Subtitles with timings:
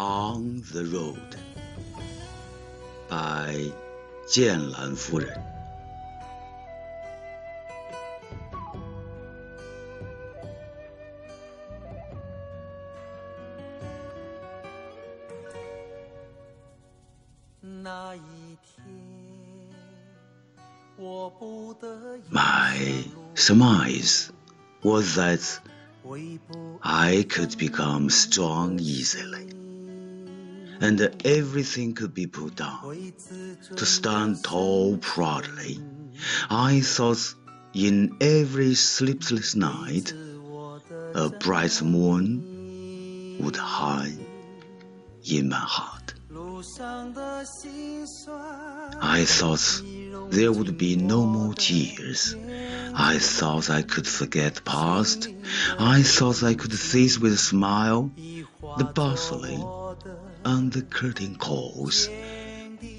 [0.00, 1.36] On the Road
[3.08, 3.72] by
[4.26, 5.42] 剑兰夫人。
[17.62, 18.20] 那一
[18.62, 18.84] 天，
[20.96, 24.28] 我不得已 My surmise
[24.82, 25.40] was that
[26.80, 29.54] I could become strong easily,
[30.81, 33.13] and everything could be put down
[33.75, 35.79] to stand tall proudly.
[36.49, 37.35] I thought
[37.73, 40.13] in every sleepless night
[41.13, 44.17] a bright moon would hide
[45.23, 46.13] in my heart.
[49.03, 49.81] I thought
[50.31, 52.35] there would be no more tears.
[52.93, 55.29] I thought I could forget the past.
[55.77, 58.11] I thought I could face with a smile
[58.77, 59.80] the bustling
[60.43, 62.07] and the curtain calls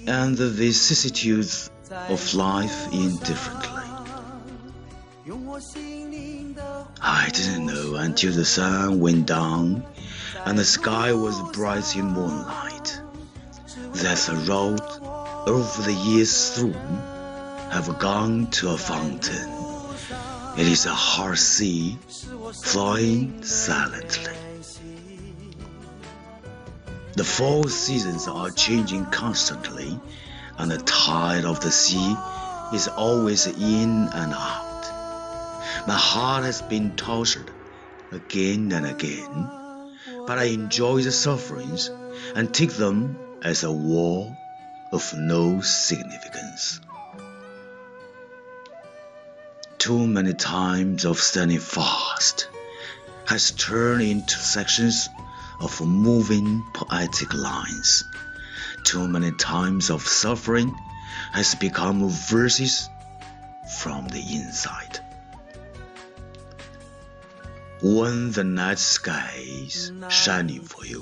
[0.07, 3.83] and the vicissitudes of life indifferently.
[7.01, 9.85] I didn't know until the sun went down
[10.45, 13.01] and the sky was bright in moonlight
[13.95, 14.81] that the road
[15.49, 19.49] over the years through have gone to a fountain.
[20.59, 21.99] It is a hard sea
[22.63, 24.42] flowing silently.
[27.15, 30.01] The four seasons are changing constantly,
[30.57, 32.17] and the tide of the sea
[32.73, 35.87] is always in and out.
[35.87, 37.51] My heart has been tortured
[38.11, 39.51] again and again,
[40.27, 41.91] but I enjoy the sufferings
[42.35, 44.35] and take them as a war
[44.91, 46.81] of no significance.
[49.77, 52.49] Too many times of standing fast
[53.27, 55.11] has turned into sections
[55.63, 58.05] of moving poetic lines.
[58.85, 60.75] Too many times of suffering
[61.33, 62.89] has become verses
[63.79, 64.99] from the inside.
[67.81, 69.33] When the night sky
[69.67, 71.01] is shining for you,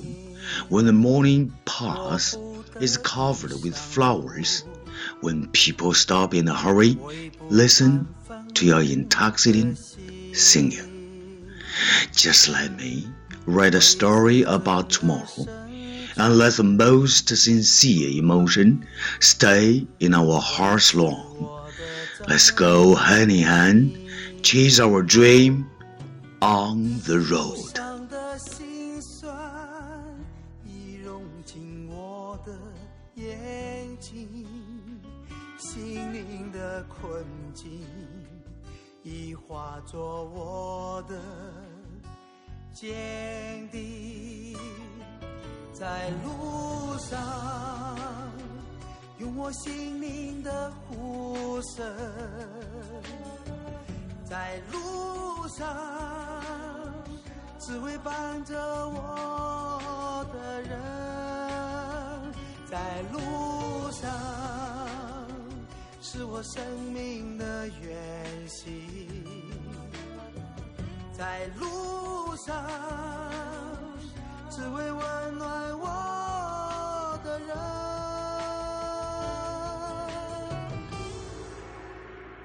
[0.69, 2.37] when the morning path
[2.81, 4.65] is covered with flowers,
[5.21, 6.99] when people stop in a hurry,
[7.49, 8.15] listen
[8.55, 9.77] to your intoxicating
[10.35, 11.51] singing.
[12.13, 13.09] Just like me
[13.46, 15.48] write a story about tomorrow
[16.18, 18.88] and let the most sincere emotion
[19.20, 21.62] stay in our hearts long.
[22.28, 23.98] Let's go hand in hand,
[24.42, 25.70] chase our dream
[26.42, 27.76] on the road.
[27.76, 29.36] 上的辛酸
[30.66, 32.58] 已融进我的
[33.16, 34.46] 眼睛，
[35.58, 37.24] 心灵的困
[37.54, 37.82] 境
[39.04, 41.22] 已化作我的
[42.73, 44.57] 坚定，
[45.73, 47.19] 在路上
[49.19, 51.85] 用我心灵的呼声。
[54.25, 55.67] 在路上，
[57.59, 58.57] 只为伴着
[58.89, 60.79] 我的人；
[62.71, 64.09] 在路上，
[66.01, 68.71] 是我生命的远行；
[71.13, 72.00] 在路
[72.47, 72.57] 上，
[74.49, 77.49] 只为温暖我的人。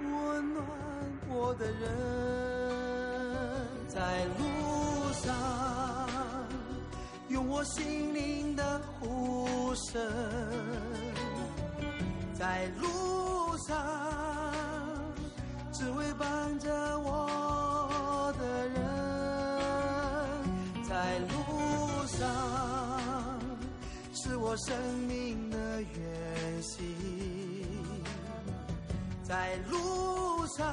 [0.02, 0.64] 温暖
[1.30, 1.82] 我的人，
[3.88, 4.44] 在路
[5.14, 5.34] 上，
[7.30, 10.06] 用我心灵的呼声，
[12.38, 13.78] 在路上，
[15.72, 17.25] 只为伴着我
[24.58, 24.76] 生
[25.08, 26.86] 命的远行。
[29.24, 30.66] 在路上，